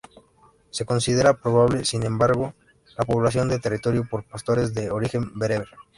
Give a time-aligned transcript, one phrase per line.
[0.71, 2.55] Se considera probable sin embargo
[2.97, 5.69] la población del territorio por pastores de origen bereber.